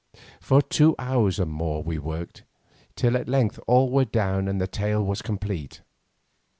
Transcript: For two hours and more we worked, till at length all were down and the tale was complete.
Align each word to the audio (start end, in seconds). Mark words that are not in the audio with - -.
For 0.39 0.63
two 0.63 0.95
hours 0.97 1.37
and 1.37 1.51
more 1.51 1.83
we 1.83 1.99
worked, 1.99 2.43
till 2.95 3.15
at 3.15 3.29
length 3.29 3.59
all 3.67 3.91
were 3.91 4.03
down 4.03 4.47
and 4.47 4.59
the 4.59 4.65
tale 4.65 5.05
was 5.05 5.21
complete. 5.21 5.83